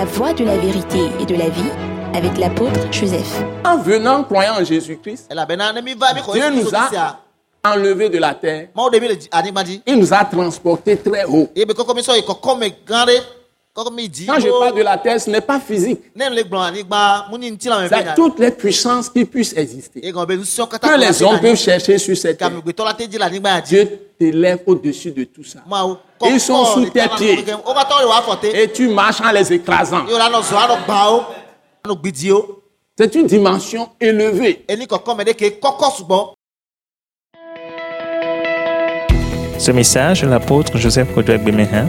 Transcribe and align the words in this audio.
La 0.00 0.06
voie 0.06 0.32
de 0.32 0.44
la 0.46 0.56
vérité 0.56 1.10
et 1.20 1.26
de 1.26 1.34
la 1.34 1.50
vie 1.50 1.70
avec 2.14 2.38
l'apôtre 2.38 2.90
Joseph. 2.90 3.42
En 3.66 3.76
venant 3.76 4.24
croyant 4.24 4.54
en 4.58 4.64
Jésus-Christ, 4.64 5.28
Dieu 6.32 6.50
nous 6.54 6.74
a 6.74 7.20
enlevés 7.62 8.08
de 8.08 8.16
la 8.16 8.32
terre. 8.32 8.68
Il 9.86 9.98
nous 9.98 10.14
a 10.14 10.24
transportés 10.24 10.96
très 10.96 11.26
haut. 11.26 11.50
Quand 13.72 13.86
je 14.40 14.58
parle 14.58 14.76
de 14.76 14.82
la 14.82 14.98
terre, 14.98 15.20
ce 15.20 15.30
n'est 15.30 15.40
pas 15.40 15.60
physique. 15.60 16.00
C'est 16.18 18.14
toutes 18.16 18.40
les 18.40 18.50
puissances 18.50 19.08
qui 19.08 19.24
puissent 19.24 19.56
exister. 19.56 20.00
Que 20.00 20.98
les 20.98 21.22
hommes 21.22 21.40
peuvent 21.40 21.56
chercher 21.56 21.96
sur 21.98 22.16
cette 22.16 22.38
terre. 22.38 22.50
Dieu 23.64 24.00
t'élève 24.18 24.58
au-dessus 24.66 25.12
de 25.12 25.22
tout 25.24 25.44
ça. 25.44 25.60
Ils 26.26 26.40
sont 26.40 26.64
sous 26.64 26.86
tes 26.86 27.06
pieds. 27.16 27.44
Et 28.54 28.72
tu 28.72 28.88
marches 28.88 29.20
en 29.20 29.30
les 29.30 29.52
écrasant. 29.52 30.04
Yo 30.08 30.18
la 30.18 30.28
no 30.28 30.42
zo 30.42 30.56
ano 30.56 30.76
gba 30.84 31.12
o. 31.12 31.22
Ano 31.84 31.96
gbidi 31.96 32.32
o. 32.32 32.62
C'est 32.98 33.14
une 33.14 33.28
dimension 33.28 33.88
élevée. 34.00 34.66
Ce 39.58 39.70
message 39.70 40.24
l'apôtre 40.24 40.76
Joseph 40.76 41.14
Kodouak 41.14 41.44
Bemehin 41.44 41.88